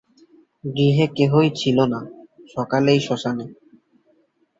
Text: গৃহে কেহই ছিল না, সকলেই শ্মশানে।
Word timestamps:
গৃহে 0.63 1.05
কেহই 1.17 1.49
ছিল 1.55 1.77
না, 1.85 1.99
সকলেই 2.47 2.99
শ্মশানে। 2.99 3.45